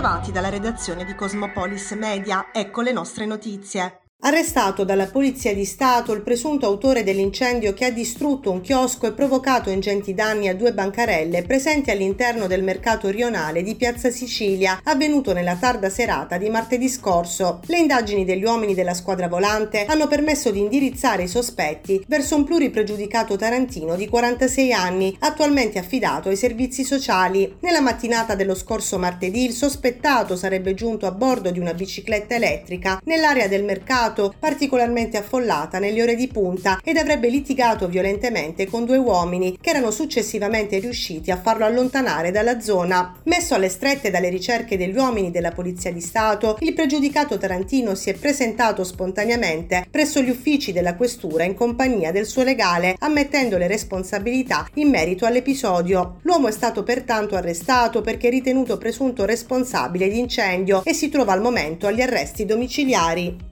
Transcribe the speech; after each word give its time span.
Bentrovati 0.00 0.32
dalla 0.32 0.48
redazione 0.48 1.04
di 1.04 1.14
Cosmopolis 1.14 1.90
Media, 1.90 2.52
ecco 2.54 2.80
le 2.80 2.90
nostre 2.90 3.26
notizie. 3.26 4.09
Arrestato 4.22 4.84
dalla 4.84 5.06
Polizia 5.06 5.54
di 5.54 5.64
Stato 5.64 6.12
il 6.12 6.20
presunto 6.20 6.66
autore 6.66 7.02
dell'incendio 7.02 7.72
che 7.72 7.86
ha 7.86 7.90
distrutto 7.90 8.50
un 8.50 8.60
chiosco 8.60 9.06
e 9.06 9.12
provocato 9.12 9.70
ingenti 9.70 10.12
danni 10.12 10.48
a 10.48 10.54
due 10.54 10.74
bancarelle 10.74 11.42
presenti 11.44 11.90
all'interno 11.90 12.46
del 12.46 12.62
mercato 12.62 13.08
rionale 13.08 13.62
di 13.62 13.76
Piazza 13.76 14.10
Sicilia, 14.10 14.78
avvenuto 14.84 15.32
nella 15.32 15.56
tarda 15.56 15.88
serata 15.88 16.36
di 16.36 16.50
martedì 16.50 16.90
scorso. 16.90 17.60
Le 17.64 17.78
indagini 17.78 18.26
degli 18.26 18.44
uomini 18.44 18.74
della 18.74 18.92
squadra 18.92 19.26
volante 19.26 19.86
hanno 19.86 20.06
permesso 20.06 20.50
di 20.50 20.58
indirizzare 20.58 21.22
i 21.22 21.28
sospetti 21.28 22.04
verso 22.06 22.36
un 22.36 22.44
pluripregiudicato 22.44 23.36
tarantino 23.36 23.96
di 23.96 24.06
46 24.06 24.72
anni, 24.74 25.16
attualmente 25.20 25.78
affidato 25.78 26.28
ai 26.28 26.36
servizi 26.36 26.84
sociali. 26.84 27.56
Nella 27.60 27.80
mattinata 27.80 28.34
dello 28.34 28.54
scorso 28.54 28.98
martedì 28.98 29.44
il 29.44 29.52
sospettato 29.52 30.36
sarebbe 30.36 30.74
giunto 30.74 31.06
a 31.06 31.10
bordo 31.10 31.50
di 31.50 31.58
una 31.58 31.72
bicicletta 31.72 32.34
elettrica 32.34 33.00
nell'area 33.04 33.48
del 33.48 33.64
mercato 33.64 34.08
stato 34.10 34.34
particolarmente 34.36 35.16
affollata 35.16 35.78
nelle 35.78 36.02
ore 36.02 36.16
di 36.16 36.26
punta 36.26 36.80
ed 36.82 36.96
avrebbe 36.96 37.28
litigato 37.28 37.86
violentemente 37.86 38.66
con 38.66 38.84
due 38.84 38.96
uomini 38.96 39.56
che 39.60 39.70
erano 39.70 39.90
successivamente 39.90 40.78
riusciti 40.78 41.30
a 41.30 41.40
farlo 41.40 41.64
allontanare 41.64 42.32
dalla 42.32 42.60
zona. 42.60 43.14
Messo 43.24 43.54
alle 43.54 43.68
strette 43.68 44.10
dalle 44.10 44.28
ricerche 44.28 44.76
degli 44.76 44.96
uomini 44.96 45.30
della 45.30 45.52
Polizia 45.52 45.92
di 45.92 46.00
Stato, 46.00 46.56
il 46.60 46.74
pregiudicato 46.74 47.38
Tarantino 47.38 47.94
si 47.94 48.10
è 48.10 48.14
presentato 48.14 48.82
spontaneamente 48.82 49.86
presso 49.88 50.20
gli 50.20 50.30
uffici 50.30 50.72
della 50.72 50.96
questura 50.96 51.44
in 51.44 51.54
compagnia 51.54 52.10
del 52.10 52.26
suo 52.26 52.42
legale, 52.42 52.96
ammettendo 52.98 53.58
le 53.58 53.68
responsabilità 53.68 54.66
in 54.74 54.88
merito 54.88 55.24
all'episodio. 55.24 56.18
L'uomo 56.22 56.48
è 56.48 56.52
stato 56.52 56.82
pertanto 56.82 57.36
arrestato 57.36 58.00
perché 58.00 58.28
ritenuto 58.28 58.76
presunto 58.76 59.24
responsabile 59.24 60.08
di 60.08 60.18
incendio 60.18 60.82
e 60.84 60.94
si 60.94 61.08
trova 61.08 61.32
al 61.32 61.40
momento 61.40 61.86
agli 61.86 62.00
arresti 62.00 62.44
domiciliari. 62.44 63.49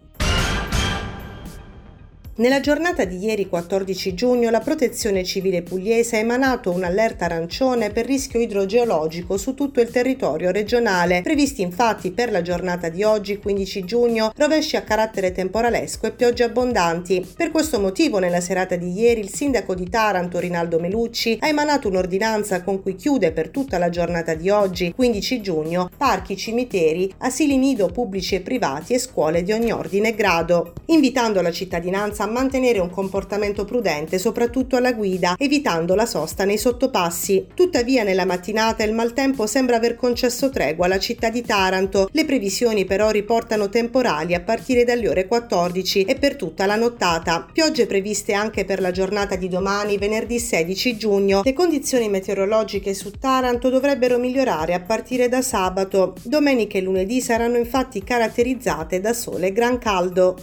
Nella 2.39 2.61
giornata 2.61 3.05
di 3.05 3.19
ieri 3.19 3.49
14 3.49 4.15
giugno 4.15 4.49
la 4.51 4.61
Protezione 4.61 5.25
Civile 5.25 5.63
Pugliese 5.63 6.15
ha 6.15 6.21
emanato 6.21 6.71
un'allerta 6.71 7.25
arancione 7.25 7.91
per 7.91 8.07
rischio 8.07 8.39
idrogeologico 8.39 9.37
su 9.37 9.55
tutto 9.55 9.81
il 9.81 9.91
territorio 9.91 10.53
regionale. 10.53 11.23
Previsti 11.23 11.63
infatti 11.63 12.13
per 12.13 12.31
la 12.31 12.41
giornata 12.41 12.91
di 12.91 13.03
oggi 13.03 13.39
15 13.39 13.85
giugno 13.85 14.33
rovesci 14.37 14.77
a 14.77 14.83
carattere 14.83 15.33
temporalesco 15.33 16.07
e 16.07 16.13
piogge 16.13 16.45
abbondanti. 16.45 17.27
Per 17.37 17.51
questo 17.51 17.81
motivo 17.81 18.21
nella 18.21 18.41
serata 18.41 18.77
di 18.77 18.93
ieri 18.93 19.19
il 19.19 19.35
sindaco 19.35 19.75
di 19.75 19.89
Taranto 19.89 20.39
Rinaldo 20.39 20.79
Melucci 20.79 21.39
ha 21.41 21.49
emanato 21.49 21.89
un'ordinanza 21.89 22.63
con 22.63 22.81
cui 22.81 22.95
chiude 22.95 23.33
per 23.33 23.49
tutta 23.49 23.79
la 23.79 23.89
giornata 23.89 24.35
di 24.35 24.49
oggi 24.49 24.93
15 24.95 25.41
giugno 25.41 25.91
parchi, 25.97 26.37
cimiteri, 26.37 27.13
asili 27.19 27.57
nido 27.57 27.89
pubblici 27.89 28.37
e 28.37 28.43
privati 28.43 28.95
e 28.95 29.01
scuole 29.01 29.43
di 29.43 29.51
ogni 29.51 29.73
ordine 29.73 30.11
e 30.11 30.15
grado, 30.15 30.75
invitando 30.87 31.43
la 31.43 31.51
cittadinanza 31.51 32.27
mantenere 32.29 32.79
un 32.79 32.91
comportamento 32.91 33.65
prudente 33.65 34.19
soprattutto 34.19 34.77
alla 34.77 34.93
guida, 34.93 35.35
evitando 35.39 35.95
la 35.95 36.07
sosta 36.07 36.45
nei 36.45 36.59
sottopassi. 36.59 37.47
Tuttavia 37.55 38.03
nella 38.03 38.25
mattinata 38.25 38.83
il 38.85 38.93
maltempo 38.93 39.47
sembra 39.47 39.77
aver 39.77 39.97
concesso 39.97 40.51
tregua 40.51 40.87
alla 40.87 40.99
città 40.99 41.31
di 41.31 41.43
Taranto. 41.43 42.09
Le 42.13 42.25
previsioni 42.25 42.85
però 42.85 43.11
riportano 43.11 43.69
temporali 43.69 44.35
a 44.35 44.41
partire 44.41 44.85
dalle 44.85 45.09
ore 45.09 45.27
14 45.27 46.05
e 46.05 46.15
per 46.15 46.37
tutta 46.37 46.67
la 46.67 46.77
nottata. 46.77 47.47
Piogge 47.53 47.87
previste 47.87 48.33
anche 48.33 48.65
per 48.65 48.81
la 48.81 48.91
giornata 48.91 49.37
di 49.37 49.49
domani, 49.49 49.99
venerdì 49.99 50.39
16 50.39 50.97
giugno. 50.97 51.43
Le 51.45 51.53
condizioni 51.53 52.09
meteorologiche 52.09 52.95
su 52.95 53.11
Taranto 53.11 53.69
dovrebbero 53.69 54.19
migliorare 54.19 54.75
a 54.75 54.81
partire 54.81 55.29
da 55.29 55.43
sabato. 55.43 56.15
Domenica 56.23 56.79
e 56.79 56.83
lunedì 56.83 57.21
saranno 57.21 57.57
infatti 57.57 58.03
caratterizzate 58.03 59.01
da 59.01 59.13
sole 59.13 59.53
gran 59.53 59.79
caldo. 59.79 60.37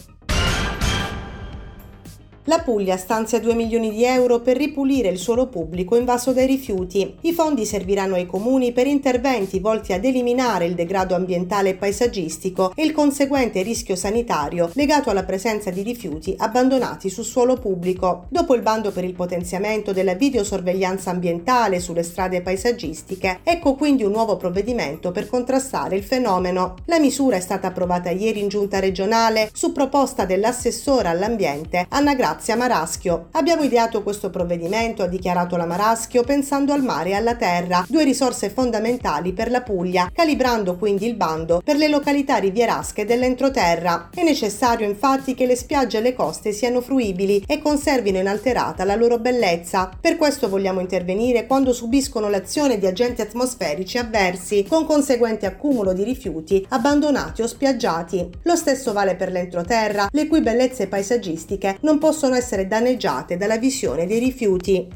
La 2.48 2.60
Puglia 2.60 2.96
stanzia 2.96 3.40
2 3.40 3.56
milioni 3.56 3.90
di 3.90 4.06
euro 4.06 4.40
per 4.40 4.56
ripulire 4.56 5.10
il 5.10 5.18
suolo 5.18 5.48
pubblico 5.48 5.96
invaso 5.96 6.32
dai 6.32 6.46
rifiuti. 6.46 7.16
I 7.22 7.34
fondi 7.34 7.66
serviranno 7.66 8.14
ai 8.14 8.28
comuni 8.28 8.72
per 8.72 8.86
interventi 8.86 9.60
volti 9.60 9.94
ad 9.94 10.06
eliminare 10.06 10.66
il 10.66 10.76
degrado 10.76 11.16
ambientale 11.16 11.70
e 11.70 11.74
paesaggistico 11.74 12.72
e 12.76 12.84
il 12.84 12.92
conseguente 12.92 13.64
rischio 13.64 13.96
sanitario 13.96 14.70
legato 14.74 15.10
alla 15.10 15.24
presenza 15.24 15.72
di 15.72 15.82
rifiuti 15.82 16.36
abbandonati 16.38 17.10
sul 17.10 17.24
suolo 17.24 17.56
pubblico. 17.56 18.28
Dopo 18.30 18.54
il 18.54 18.62
bando 18.62 18.92
per 18.92 19.06
il 19.06 19.16
potenziamento 19.16 19.92
della 19.92 20.14
videosorveglianza 20.14 21.10
ambientale 21.10 21.80
sulle 21.80 22.04
strade 22.04 22.44
paesaggistiche, 22.44 23.40
ecco 23.42 23.74
quindi 23.74 24.04
un 24.04 24.12
nuovo 24.12 24.38
provvedimento 24.38 25.12
per 25.12 25.28
contrastare 25.28 25.96
il 25.96 26.04
fenomeno. 26.04 26.76
La 26.86 27.00
misura 27.00 27.38
è 27.38 27.42
stata 27.42 27.66
approvata 27.66 28.12
ieri 28.12 28.40
in 28.40 28.50
giunta 28.50 28.78
regionale 28.78 29.50
su 29.52 29.72
proposta 29.72 30.26
dell'assessora 30.26 31.10
all'ambiente 31.10 31.88
Anna 31.90 32.14
Grazia 32.14 32.34
Grazia 32.36 32.58
Maraschio. 32.58 33.28
Abbiamo 33.32 33.64
ideato 33.64 34.04
questo 34.04 34.30
provvedimento, 34.30 35.04
ha 35.04 35.08
dichiarato 35.08 35.56
la 35.56 35.66
Maraschio, 35.66 36.22
pensando 36.24 36.74
al 36.74 36.84
mare 36.84 37.12
e 37.12 37.14
alla 37.14 37.36
terra, 37.36 37.86
due 37.88 38.04
risorse 38.04 38.50
fondamentali 38.50 39.32
per 39.32 39.50
la 39.50 39.62
Puglia, 39.62 40.12
calibrando 40.14 40.76
quindi 40.76 41.08
il 41.08 41.16
bando 41.16 41.62
per 41.64 41.78
le 41.78 41.88
località 41.88 42.36
rivierasche 42.36 43.06
dell'entroterra. 43.06 44.10
È 44.14 44.22
necessario 44.22 44.86
infatti 44.86 45.34
che 45.34 45.46
le 45.46 45.56
spiagge 45.56 46.00
e 46.00 46.02
le 46.02 46.14
coste 46.14 46.52
siano 46.52 46.82
fruibili 46.82 47.42
e 47.48 47.62
conservino 47.62 48.20
inalterata 48.20 48.84
la 48.84 48.96
loro 48.96 49.18
bellezza. 49.18 49.90
Per 50.00 50.18
questo 50.18 50.50
vogliamo 50.50 50.82
intervenire 50.82 51.48
quando 51.48 51.72
subiscono 51.72 52.28
l'azione 52.28 52.78
di 52.78 52.86
agenti 52.86 53.22
atmosferici 53.22 53.98
avversi, 53.98 54.66
con 54.68 54.86
conseguente 54.86 55.46
accumulo 55.46 55.94
di 55.94 56.04
rifiuti 56.04 56.66
abbandonati 56.68 57.44
o 57.44 57.48
spiaggiati. 57.48 58.30
Lo 58.42 58.58
stesso 58.58 58.92
vale 58.92 59.16
per 59.16 59.32
l'entroterra, 59.32 60.10
le 60.12 60.28
cui 60.28 60.42
bellezze 60.42 60.88
paesaggistiche 60.88 61.78
non 61.80 61.98
possono 61.98 62.24
possono 62.26 62.36
essere 62.36 62.66
danneggiate 62.66 63.38
dalla 63.38 63.60
visione 63.60 64.08
dei 64.08 64.18
rifiuti. 64.18 64.88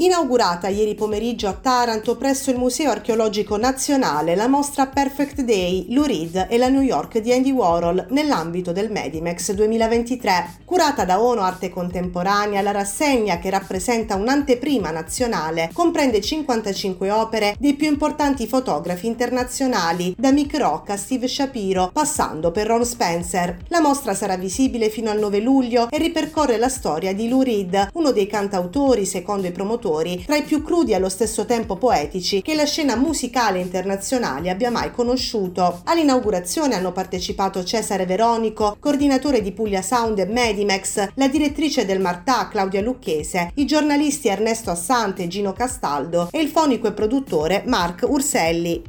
Inaugurata 0.00 0.68
ieri 0.68 0.94
pomeriggio 0.94 1.46
a 1.46 1.52
Taranto 1.52 2.16
presso 2.16 2.50
il 2.50 2.56
Museo 2.56 2.90
Archeologico 2.90 3.58
Nazionale 3.58 4.34
la 4.34 4.48
mostra 4.48 4.86
Perfect 4.86 5.42
Day, 5.42 5.92
Lou 5.92 6.04
Reed 6.04 6.46
e 6.48 6.56
la 6.56 6.70
New 6.70 6.80
York 6.80 7.18
di 7.18 7.30
Andy 7.34 7.50
Warhol 7.50 8.06
nell'ambito 8.08 8.72
del 8.72 8.90
Medimex 8.90 9.52
2023. 9.52 10.60
Curata 10.64 11.04
da 11.04 11.20
ONU 11.20 11.42
Arte 11.42 11.68
Contemporanea, 11.68 12.62
la 12.62 12.70
rassegna 12.70 13.38
che 13.38 13.50
rappresenta 13.50 14.14
un'anteprima 14.14 14.90
nazionale 14.90 15.68
comprende 15.74 16.22
55 16.22 17.10
opere 17.10 17.54
dei 17.58 17.74
più 17.74 17.88
importanti 17.88 18.46
fotografi 18.46 19.06
internazionali, 19.06 20.14
da 20.16 20.32
Mick 20.32 20.56
Rock 20.56 20.90
a 20.90 20.96
Steve 20.96 21.28
Shapiro, 21.28 21.90
passando 21.92 22.50
per 22.52 22.68
Ron 22.68 22.86
Spencer. 22.86 23.58
La 23.68 23.82
mostra 23.82 24.14
sarà 24.14 24.38
visibile 24.38 24.88
fino 24.88 25.10
al 25.10 25.18
9 25.18 25.40
luglio 25.40 25.90
e 25.90 25.98
ripercorre 25.98 26.56
la 26.56 26.70
storia 26.70 27.12
di 27.12 27.28
Lou 27.28 27.42
Reed, 27.42 27.90
uno 27.92 28.12
dei 28.12 28.26
cantautori, 28.26 29.04
secondo 29.04 29.46
i 29.46 29.52
promotori, 29.52 29.88
autori, 29.90 30.24
tra 30.24 30.36
i 30.36 30.42
più 30.42 30.62
crudi 30.62 30.92
e 30.92 30.94
allo 30.94 31.08
stesso 31.08 31.44
tempo 31.44 31.76
poetici 31.76 32.42
che 32.42 32.54
la 32.54 32.64
scena 32.64 32.94
musicale 32.96 33.58
internazionale 33.58 34.50
abbia 34.50 34.70
mai 34.70 34.92
conosciuto. 34.92 35.80
All'inaugurazione 35.84 36.76
hanno 36.76 36.92
partecipato 36.92 37.64
Cesare 37.64 38.06
Veronico, 38.06 38.76
coordinatore 38.78 39.42
di 39.42 39.52
Puglia 39.52 39.82
Sound 39.82 40.18
e 40.20 40.26
Medimex, 40.26 41.08
la 41.14 41.28
direttrice 41.28 41.84
del 41.84 42.00
Martà 42.00 42.48
Claudia 42.48 42.80
Lucchese, 42.80 43.50
i 43.54 43.66
giornalisti 43.66 44.28
Ernesto 44.28 44.70
Assante 44.70 45.24
e 45.24 45.28
Gino 45.28 45.52
Castaldo 45.52 46.28
e 46.30 46.40
il 46.40 46.48
fonico 46.48 46.86
e 46.86 46.92
produttore 46.92 47.64
Mark 47.66 48.04
Urselli. 48.06 48.82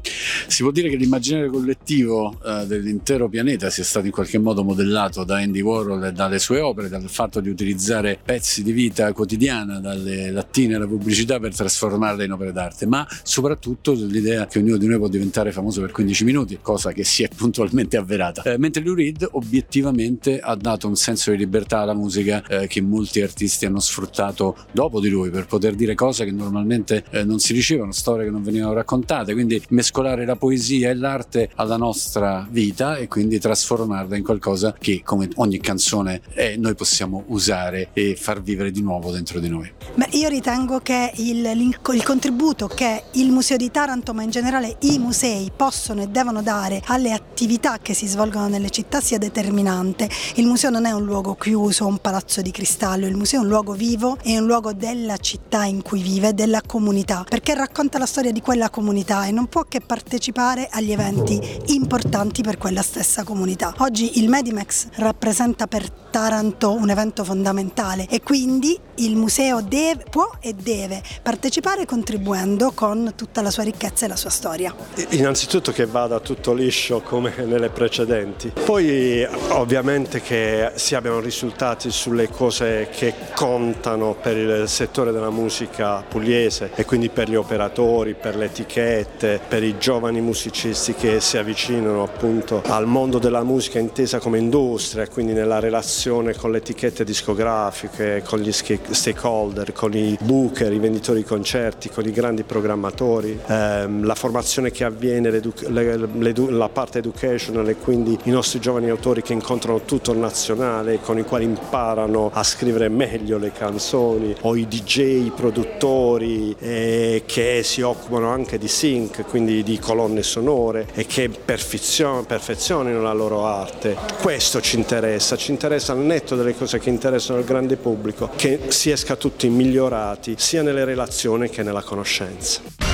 Si 0.47 0.63
può 0.63 0.71
dire 0.71 0.89
che 0.89 0.95
l'immaginario 0.95 1.49
collettivo 1.49 2.37
eh, 2.43 2.65
dell'intero 2.65 3.29
pianeta 3.29 3.69
sia 3.69 3.83
stato 3.83 4.05
in 4.05 4.11
qualche 4.11 4.37
modo 4.37 4.63
modellato 4.63 5.23
da 5.23 5.37
Andy 5.37 5.61
Warhol 5.61 6.05
e 6.05 6.11
dalle 6.11 6.39
sue 6.39 6.59
opere, 6.59 6.89
dal 6.89 7.09
fatto 7.09 7.39
di 7.39 7.49
utilizzare 7.49 8.19
pezzi 8.23 8.63
di 8.63 8.71
vita 8.71 9.11
quotidiana, 9.13 9.79
dalle 9.79 10.31
lattine 10.31 10.75
alla 10.75 10.87
pubblicità 10.87 11.39
per 11.39 11.55
trasformarla 11.55 12.23
in 12.23 12.31
opere 12.31 12.51
d'arte, 12.51 12.85
ma 12.85 13.07
soprattutto 13.23 13.93
l'idea 13.93 14.47
che 14.47 14.59
ognuno 14.59 14.77
di 14.77 14.87
noi 14.87 14.97
può 14.97 15.07
diventare 15.07 15.51
famoso 15.51 15.81
per 15.81 15.91
15 15.91 16.23
minuti, 16.23 16.59
cosa 16.61 16.91
che 16.91 17.03
si 17.03 17.23
è 17.23 17.29
puntualmente 17.35 17.97
avverata. 17.97 18.43
Eh, 18.43 18.57
mentre 18.57 18.83
Lou 18.83 18.95
Reed 18.95 19.27
obiettivamente 19.31 20.39
ha 20.39 20.55
dato 20.55 20.87
un 20.87 20.95
senso 20.95 21.31
di 21.31 21.37
libertà 21.37 21.79
alla 21.79 21.93
musica 21.93 22.43
eh, 22.47 22.67
che 22.67 22.81
molti 22.81 23.21
artisti 23.21 23.65
hanno 23.65 23.79
sfruttato 23.79 24.55
dopo 24.71 24.99
di 24.99 25.09
lui 25.09 25.29
per 25.29 25.45
poter 25.45 25.75
dire 25.75 25.95
cose 25.95 26.25
che 26.25 26.31
normalmente 26.31 27.03
eh, 27.09 27.23
non 27.23 27.39
si 27.39 27.53
dicevano, 27.53 27.91
storie 27.91 28.25
che 28.25 28.31
non 28.31 28.43
venivano 28.43 28.73
raccontate, 28.73 29.33
quindi 29.33 29.61
mescolare 29.69 30.20
adattare 30.21 30.25
la 30.25 30.35
poesia 30.35 30.89
e 30.89 30.95
l'arte 30.95 31.49
alla 31.55 31.77
nostra 31.77 32.47
vita 32.49 32.97
e 32.97 33.07
quindi 33.07 33.39
trasformarla 33.39 34.15
in 34.15 34.23
qualcosa 34.23 34.75
che 34.77 35.01
come 35.03 35.29
ogni 35.35 35.59
canzone 35.59 36.21
è, 36.33 36.55
noi 36.57 36.75
possiamo 36.75 37.23
usare 37.27 37.89
e 37.93 38.15
far 38.15 38.41
vivere 38.41 38.71
di 38.71 38.81
nuovo 38.81 39.11
dentro 39.11 39.39
di 39.39 39.49
noi. 39.49 39.71
Beh, 39.95 40.09
io 40.11 40.29
ritengo 40.29 40.79
che 40.79 41.11
il, 41.17 41.45
il, 41.45 42.03
contributo 42.03 42.67
che 42.67 43.03
il 43.13 43.31
Museo 43.31 43.57
di 43.57 43.71
Taranto, 43.71 44.13
ma 44.13 44.23
in 44.23 44.29
generale 44.29 44.77
i 44.81 44.97
musei 44.99 45.51
possono 45.55 46.01
e 46.03 46.07
devono 46.07 46.41
dare 46.41 46.81
alle 46.85 47.11
attività 47.11 47.79
che 47.79 47.93
si 47.93 48.07
svolgono 48.07 48.47
nelle 48.47 48.69
città 48.69 49.01
sia 49.01 49.17
determinante. 49.17 50.09
Il 50.35 50.45
museo 50.45 50.69
non 50.69 50.85
è 50.85 50.91
un 50.91 51.03
luogo 51.03 51.35
chiuso, 51.35 51.85
un 51.87 51.97
palazzo 51.97 52.41
di 52.41 52.51
cristallo, 52.51 53.07
il 53.07 53.15
museo 53.15 53.41
è 53.41 53.43
un 53.43 53.49
luogo 53.49 53.73
vivo, 53.73 54.17
è 54.21 54.37
un 54.37 54.45
luogo 54.45 54.73
della 54.73 55.17
città 55.17 55.65
in 55.65 55.81
cui 55.81 56.01
vive, 56.01 56.33
della 56.33 56.61
comunità, 56.65 57.25
perché 57.27 57.53
racconta 57.53 57.97
la 57.97 58.05
storia 58.05 58.31
di 58.31 58.41
quella 58.41 58.69
comunità 58.69 59.25
e 59.25 59.31
non 59.31 59.47
può 59.47 59.63
che 59.71 59.81
partecipare 60.11 60.67
agli 60.69 60.91
eventi 60.91 61.39
importanti 61.67 62.41
per 62.41 62.57
quella 62.57 62.81
stessa 62.81 63.23
comunità. 63.23 63.73
Oggi 63.77 64.19
il 64.19 64.27
Medimex 64.27 64.87
rappresenta 64.95 65.67
per 65.67 65.89
Taranto 66.11 66.73
un 66.73 66.89
evento 66.89 67.23
fondamentale 67.23 68.05
e 68.09 68.21
quindi 68.21 68.77
il 68.95 69.15
museo 69.15 69.61
deve, 69.61 70.03
può 70.09 70.29
e 70.41 70.53
deve 70.53 71.01
partecipare 71.23 71.85
contribuendo 71.85 72.73
con 72.73 73.13
tutta 73.15 73.41
la 73.41 73.49
sua 73.49 73.63
ricchezza 73.63 74.05
e 74.05 74.09
la 74.09 74.17
sua 74.17 74.29
storia. 74.29 74.75
Innanzitutto 75.11 75.71
che 75.71 75.85
vada 75.85 76.19
tutto 76.19 76.53
liscio 76.53 76.99
come 76.99 77.33
nelle 77.47 77.69
precedenti, 77.69 78.51
poi 78.65 79.25
ovviamente 79.51 80.21
che 80.21 80.73
si 80.75 80.95
abbiano 80.95 81.21
risultati 81.21 81.89
sulle 81.89 82.27
cose 82.27 82.89
che 82.91 83.13
contano 83.33 84.13
per 84.21 84.35
il 84.35 84.67
settore 84.67 85.13
della 85.13 85.31
musica 85.31 86.03
pugliese 86.05 86.71
e 86.75 86.83
quindi 86.83 87.07
per 87.07 87.29
gli 87.29 87.35
operatori, 87.35 88.15
per 88.15 88.35
le 88.35 88.45
etichette, 88.45 89.39
per 89.47 89.63
i 89.63 89.77
giovani 89.77 90.00
musicisti 90.09 90.93
che 90.93 91.19
si 91.19 91.37
avvicinano 91.37 92.03
appunto 92.03 92.63
al 92.65 92.87
mondo 92.87 93.19
della 93.19 93.43
musica 93.43 93.79
intesa 93.79 94.19
come 94.19 94.39
industria, 94.39 95.07
quindi 95.07 95.33
nella 95.33 95.59
relazione 95.59 95.79
relazione 95.81 96.35
con 96.35 96.51
le 96.51 96.57
etichette 96.57 97.03
discografiche, 97.03 98.23
con 98.25 98.39
gli 98.39 98.51
stakeholder, 98.51 99.73
con 99.73 99.93
i 99.93 100.17
booker, 100.21 100.71
i 100.71 100.79
venditori 100.79 101.19
di 101.19 101.25
concerti, 101.25 101.89
con 101.89 102.05
i 102.05 102.11
grandi 102.11 102.43
programmatori, 102.43 103.39
ehm, 103.45 104.05
la 104.05 104.15
formazione 104.15 104.71
che 104.71 104.83
avviene, 104.83 105.41
la 105.69 106.69
parte 106.69 106.99
educational 106.99 107.67
e 107.69 107.75
quindi 107.75 108.17
i 108.23 108.29
nostri 108.29 108.59
giovani 108.59 108.89
autori 108.89 109.21
che 109.21 109.33
incontrano 109.33 109.81
tutto 109.81 110.11
il 110.11 110.19
nazionale, 110.19 110.99
con 110.99 111.17
i 111.17 111.23
quali 111.23 111.45
imparano 111.45 112.29
a 112.33 112.43
scrivere 112.43 112.89
meglio 112.89 113.37
le 113.37 113.51
canzoni, 113.51 114.35
o 114.41 114.55
i 114.55 114.67
DJ, 114.67 114.97
i 115.25 115.31
produttori 115.35 116.55
eh, 116.59 117.23
che 117.25 117.61
si 117.63 117.81
occupano 117.81 118.29
anche 118.29 118.57
di 118.57 118.67
sync, 118.67 119.25
quindi 119.27 119.63
di 119.63 119.79
colonne 119.91 120.23
sonore 120.23 120.87
e 120.93 121.05
che 121.05 121.29
perfezionino 121.29 123.01
la 123.01 123.11
loro 123.11 123.45
arte. 123.45 123.97
Questo 124.21 124.61
ci 124.61 124.77
interessa, 124.77 125.35
ci 125.35 125.51
interessa 125.51 125.91
al 125.91 125.99
netto 125.99 126.37
delle 126.37 126.55
cose 126.55 126.79
che 126.79 126.89
interessano 126.89 127.39
il 127.39 127.45
grande 127.45 127.75
pubblico, 127.75 128.29
che 128.33 128.59
si 128.67 128.89
esca 128.89 129.17
tutti 129.17 129.49
migliorati 129.49 130.35
sia 130.37 130.61
nelle 130.61 130.85
relazioni 130.85 131.49
che 131.49 131.61
nella 131.61 131.81
conoscenza. 131.81 132.90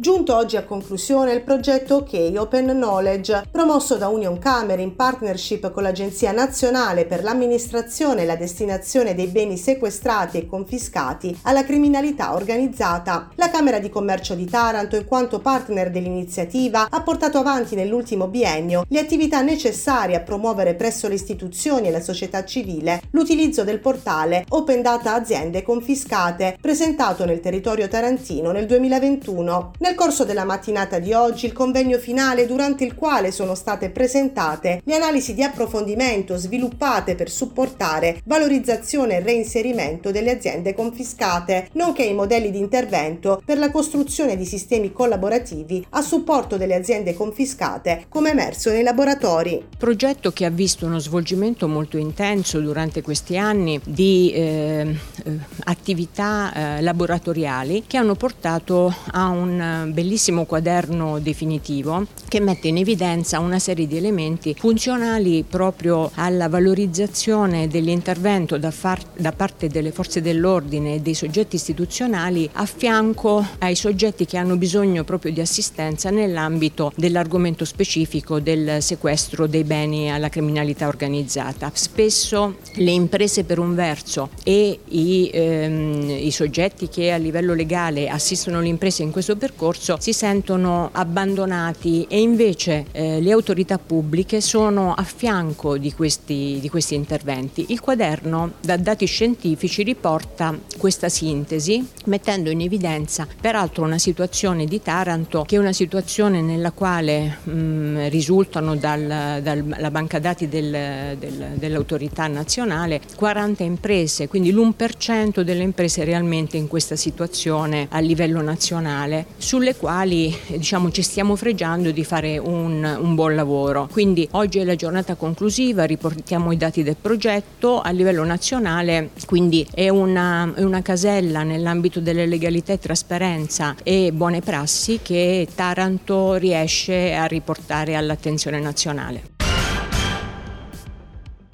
Giunto 0.00 0.34
oggi 0.34 0.56
a 0.56 0.64
conclusione 0.64 1.34
il 1.34 1.42
progetto 1.42 1.96
OK 1.96 2.32
Open 2.34 2.68
Knowledge, 2.68 3.46
promosso 3.50 3.96
da 3.96 4.08
Union 4.08 4.38
Camere 4.38 4.80
in 4.80 4.96
partnership 4.96 5.70
con 5.70 5.82
l'Agenzia 5.82 6.32
Nazionale 6.32 7.04
per 7.04 7.22
l'amministrazione 7.22 8.22
e 8.22 8.24
la 8.24 8.34
destinazione 8.34 9.14
dei 9.14 9.26
beni 9.26 9.58
sequestrati 9.58 10.38
e 10.38 10.46
confiscati 10.46 11.38
alla 11.42 11.64
criminalità 11.64 12.32
organizzata. 12.34 13.28
La 13.34 13.50
Camera 13.50 13.78
di 13.78 13.90
Commercio 13.90 14.34
di 14.34 14.46
Taranto, 14.46 14.96
in 14.96 15.04
quanto 15.04 15.38
partner 15.38 15.90
dell'iniziativa, 15.90 16.86
ha 16.88 17.02
portato 17.02 17.36
avanti 17.36 17.74
nell'ultimo 17.74 18.26
biennio 18.26 18.86
le 18.88 19.00
attività 19.00 19.42
necessarie 19.42 20.16
a 20.16 20.20
promuovere 20.20 20.76
presso 20.76 21.08
le 21.08 21.14
istituzioni 21.16 21.88
e 21.88 21.90
la 21.90 22.00
società 22.00 22.42
civile 22.46 23.02
l'utilizzo 23.10 23.64
del 23.64 23.80
portale 23.80 24.46
Open 24.48 24.80
Data 24.80 25.12
Aziende 25.12 25.62
Confiscate, 25.62 26.56
presentato 26.58 27.26
nel 27.26 27.40
territorio 27.40 27.86
tarantino 27.86 28.50
nel 28.50 28.64
2021. 28.64 29.72
Nel 29.89 29.89
corso 29.94 30.24
della 30.24 30.44
mattinata 30.44 30.98
di 30.98 31.12
oggi 31.12 31.46
il 31.46 31.52
convegno 31.52 31.98
finale 31.98 32.46
durante 32.46 32.84
il 32.84 32.94
quale 32.94 33.30
sono 33.30 33.54
state 33.54 33.90
presentate 33.90 34.80
le 34.84 34.94
analisi 34.94 35.34
di 35.34 35.42
approfondimento 35.42 36.36
sviluppate 36.36 37.14
per 37.14 37.30
supportare 37.30 38.20
valorizzazione 38.24 39.16
e 39.16 39.20
reinserimento 39.20 40.10
delle 40.10 40.32
aziende 40.32 40.74
confiscate, 40.74 41.68
nonché 41.72 42.02
i 42.04 42.14
modelli 42.14 42.50
di 42.50 42.58
intervento 42.58 43.40
per 43.44 43.58
la 43.58 43.70
costruzione 43.70 44.36
di 44.36 44.44
sistemi 44.44 44.92
collaborativi 44.92 45.86
a 45.90 46.02
supporto 46.02 46.56
delle 46.56 46.74
aziende 46.74 47.14
confiscate, 47.14 48.06
come 48.08 48.30
emerso 48.30 48.70
nei 48.70 48.82
laboratori. 48.82 49.64
Progetto 49.78 50.32
che 50.32 50.44
ha 50.44 50.50
visto 50.50 50.86
uno 50.86 50.98
svolgimento 50.98 51.68
molto 51.68 51.96
intenso 51.96 52.60
durante 52.60 53.02
questi 53.02 53.36
anni 53.36 53.80
di 53.84 54.32
eh, 54.34 54.96
eh 55.24 55.58
attività 55.64 56.52
eh, 56.52 56.80
laboratoriali 56.80 57.84
che 57.86 57.96
hanno 57.96 58.14
portato 58.14 58.92
a 59.12 59.28
un 59.28 59.60
bellissimo 59.86 60.44
quaderno 60.44 61.18
definitivo 61.18 62.06
che 62.28 62.40
mette 62.40 62.68
in 62.68 62.76
evidenza 62.76 63.40
una 63.40 63.58
serie 63.58 63.86
di 63.86 63.96
elementi 63.96 64.54
funzionali 64.56 65.44
proprio 65.48 66.10
alla 66.14 66.48
valorizzazione 66.48 67.66
dell'intervento 67.68 68.58
da, 68.58 68.70
far, 68.70 69.00
da 69.16 69.32
parte 69.32 69.68
delle 69.68 69.90
forze 69.90 70.20
dell'ordine 70.20 70.94
e 70.94 71.00
dei 71.00 71.14
soggetti 71.14 71.56
istituzionali 71.56 72.48
a 72.52 72.66
fianco 72.66 73.44
ai 73.58 73.74
soggetti 73.74 74.26
che 74.26 74.36
hanno 74.36 74.56
bisogno 74.56 75.04
proprio 75.04 75.32
di 75.32 75.40
assistenza 75.40 76.10
nell'ambito 76.10 76.92
dell'argomento 76.94 77.64
specifico 77.64 78.38
del 78.40 78.82
sequestro 78.82 79.46
dei 79.46 79.64
beni 79.64 80.12
alla 80.12 80.28
criminalità 80.28 80.86
organizzata. 80.86 81.70
Spesso 81.74 82.56
le 82.74 82.90
imprese 82.90 83.44
per 83.44 83.58
un 83.58 83.74
verso 83.74 84.30
e 84.44 84.78
i, 84.88 85.30
ehm, 85.32 86.08
i 86.10 86.30
soggetti 86.30 86.88
che 86.88 87.10
a 87.10 87.16
livello 87.16 87.54
legale 87.54 88.08
assistono 88.08 88.60
le 88.60 88.68
imprese 88.68 89.02
in 89.02 89.10
questo 89.10 89.36
percorso 89.36 89.69
percorso 89.70 89.96
si 90.00 90.12
sentono 90.12 90.90
abbandonati 90.92 92.04
e 92.08 92.20
invece 92.20 92.86
eh, 92.90 93.20
le 93.20 93.30
autorità 93.30 93.78
pubbliche 93.78 94.40
sono 94.40 94.94
a 94.94 95.02
fianco 95.04 95.78
di 95.78 95.92
questi, 95.92 96.58
di 96.60 96.68
questi 96.68 96.94
interventi. 96.96 97.66
Il 97.68 97.80
quaderno 97.80 98.54
da 98.60 98.76
dati 98.76 99.06
scientifici 99.06 99.82
riporta 99.82 100.58
questa 100.76 101.08
sintesi 101.08 101.86
mettendo 102.06 102.50
in 102.50 102.60
evidenza 102.60 103.26
peraltro 103.40 103.84
una 103.84 103.98
situazione 103.98 104.64
di 104.64 104.82
Taranto 104.82 105.44
che 105.46 105.56
è 105.56 105.58
una 105.58 105.72
situazione 105.72 106.40
nella 106.40 106.72
quale 106.72 107.38
mh, 107.44 108.08
risultano 108.08 108.74
dalla 108.74 109.40
dal, 109.40 109.88
banca 109.90 110.18
dati 110.18 110.48
del, 110.48 111.16
del, 111.18 111.52
dell'autorità 111.54 112.26
nazionale 112.26 113.00
40 113.14 113.62
imprese, 113.62 114.28
quindi 114.28 114.52
l'1% 114.52 115.40
delle 115.40 115.62
imprese 115.62 116.04
realmente 116.04 116.56
in 116.56 116.66
questa 116.66 116.96
situazione 116.96 117.86
a 117.90 118.00
livello 118.00 118.40
nazionale. 118.40 119.26
Sul 119.50 119.60
sulle 119.60 119.76
quali 119.76 120.34
diciamo, 120.46 120.90
ci 120.90 121.02
stiamo 121.02 121.36
fregiando 121.36 121.90
di 121.90 122.02
fare 122.02 122.38
un, 122.38 122.82
un, 122.82 123.14
buon 123.14 123.34
lavoro. 123.34 123.88
Quindi 123.92 124.26
oggi 124.30 124.58
è 124.58 124.64
la 124.64 124.74
giornata 124.74 125.16
conclusiva, 125.16 125.84
riportiamo 125.84 126.50
i 126.50 126.56
dati 126.56 126.82
del 126.82 126.96
progetto 126.98 127.82
a 127.82 127.90
livello 127.90 128.24
nazionale, 128.24 129.10
quindi 129.26 129.66
è 129.74 129.90
una, 129.90 130.50
è 130.54 130.62
una 130.62 130.80
casella 130.80 131.42
nell'ambito 131.42 132.00
delle 132.00 132.24
legalità 132.24 132.72
e 132.72 132.78
trasparenza 132.78 133.74
e 133.82 134.12
buone 134.14 134.40
prassi 134.40 135.00
che 135.02 135.46
Taranto 135.54 136.36
riesce 136.36 137.12
a 137.12 137.26
riportare 137.26 137.96
all'attenzione 137.96 138.60
nazionale. 138.60 139.39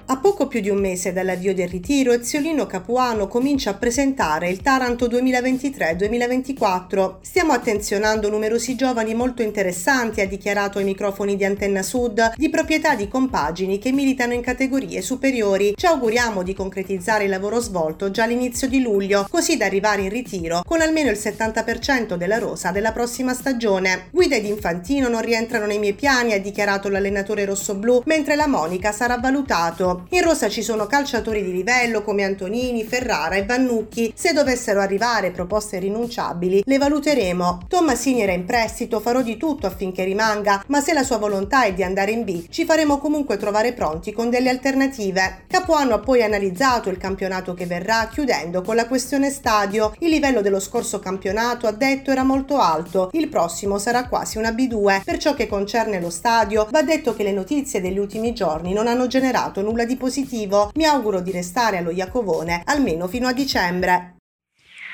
A 0.09 0.15
poco 0.15 0.47
più 0.47 0.61
di 0.61 0.69
un 0.69 0.77
mese 0.77 1.11
dall'avvio 1.11 1.53
del 1.53 1.67
ritiro, 1.67 2.13
Eziolino 2.13 2.65
Capuano 2.65 3.27
comincia 3.27 3.71
a 3.71 3.73
presentare 3.73 4.49
il 4.49 4.61
Taranto 4.61 5.07
2023-2024. 5.07 7.15
Stiamo 7.19 7.51
attenzionando 7.51 8.29
numerosi 8.29 8.75
giovani 8.75 9.13
molto 9.13 9.41
interessanti, 9.41 10.21
ha 10.21 10.27
dichiarato 10.27 10.77
ai 10.77 10.85
microfoni 10.85 11.35
di 11.35 11.43
Antenna 11.43 11.83
Sud, 11.83 12.35
di 12.37 12.49
proprietà 12.49 12.95
di 12.95 13.09
compagini 13.09 13.79
che 13.79 13.91
militano 13.91 14.31
in 14.31 14.39
categorie 14.39 15.01
superiori. 15.01 15.73
Ci 15.75 15.87
auguriamo 15.87 16.41
di 16.41 16.53
concretizzare 16.53 17.25
il 17.25 17.29
lavoro 17.29 17.59
svolto 17.59 18.09
già 18.09 18.23
all'inizio 18.23 18.69
di 18.69 18.81
luglio, 18.81 19.27
così 19.29 19.57
da 19.57 19.65
arrivare 19.65 20.03
in 20.03 20.09
ritiro 20.09 20.63
con 20.65 20.79
almeno 20.79 21.09
il 21.09 21.17
70% 21.17 22.15
della 22.15 22.37
rosa 22.37 22.71
della 22.71 22.93
prossima 22.93 23.33
stagione. 23.33 24.07
Guida 24.11 24.37
ed 24.37 24.45
Infantino 24.45 25.09
non 25.09 25.19
rientrano 25.19 25.65
nei 25.65 25.79
miei 25.79 25.95
piani, 25.95 26.31
ha 26.31 26.39
dichiarato 26.39 26.87
l'allenatore 26.87 27.43
rossoblù, 27.43 28.03
mentre 28.05 28.37
la 28.37 28.47
Monica 28.47 28.93
sarà 28.93 29.17
valutato 29.17 29.95
In 30.09 30.21
rosa 30.23 30.49
ci 30.49 30.61
sono 30.61 30.85
calciatori 30.85 31.43
di 31.43 31.51
livello 31.51 32.03
come 32.03 32.23
Antonini, 32.23 32.83
Ferrara 32.83 33.35
e 33.35 33.45
Vannucchi. 33.45 34.13
Se 34.15 34.33
dovessero 34.33 34.79
arrivare 34.79 35.31
proposte 35.31 35.79
rinunciabili, 35.79 36.63
le 36.65 36.77
valuteremo. 36.77 37.65
Tommasini 37.67 38.21
era 38.21 38.31
in 38.31 38.45
prestito, 38.45 38.99
farò 38.99 39.21
di 39.21 39.37
tutto 39.37 39.67
affinché 39.67 40.03
rimanga, 40.03 40.63
ma 40.67 40.81
se 40.81 40.93
la 40.93 41.03
sua 41.03 41.17
volontà 41.17 41.65
è 41.65 41.73
di 41.73 41.83
andare 41.83 42.11
in 42.11 42.23
B, 42.23 42.47
ci 42.49 42.65
faremo 42.65 42.97
comunque 42.97 43.37
trovare 43.37 43.73
pronti 43.73 44.11
con 44.11 44.29
delle 44.29 44.49
alternative. 44.49 45.45
Capuano 45.47 45.95
ha 45.95 45.99
poi 45.99 46.23
analizzato 46.23 46.89
il 46.89 46.97
campionato 46.97 47.53
che 47.53 47.65
verrà, 47.65 48.07
chiudendo 48.11 48.61
con 48.61 48.75
la 48.75 48.87
questione 48.87 49.29
stadio. 49.29 49.93
Il 49.99 50.09
livello 50.09 50.41
dello 50.41 50.59
scorso 50.59 50.99
campionato, 50.99 51.67
ha 51.67 51.71
detto, 51.71 52.11
era 52.11 52.23
molto 52.23 52.59
alto. 52.59 53.09
Il 53.13 53.29
prossimo 53.29 53.77
sarà 53.77 54.07
quasi 54.07 54.37
una 54.37 54.51
B2. 54.51 55.03
Per 55.03 55.17
ciò 55.17 55.33
che 55.33 55.47
concerne 55.47 55.99
lo 55.99 56.09
stadio, 56.09 56.67
va 56.69 56.81
detto 56.81 57.15
che 57.15 57.23
le 57.23 57.31
notizie 57.31 57.81
degli 57.81 57.97
ultimi 57.97 58.33
giorni 58.33 58.73
non 58.73 58.87
hanno 58.87 59.07
generato 59.07 59.61
nulla 59.61 59.85
di 59.87 59.97
positivo. 59.97 60.69
Mi 60.75 60.85
auguro 60.85 61.21
di 61.21 61.31
restare 61.31 61.77
allo 61.77 61.89
Iacovone 61.89 62.61
almeno 62.65 63.07
fino 63.07 63.27
a 63.27 63.33
dicembre. 63.33 64.17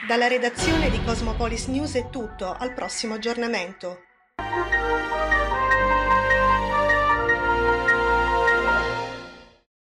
Dalla 0.07 0.27
redazione 0.27 0.89
di 0.89 1.03
Cosmopolis 1.03 1.67
News 1.67 1.95
è 1.95 2.09
tutto, 2.09 2.55
al 2.57 2.73
prossimo 2.73 3.15
aggiornamento. 3.15 3.99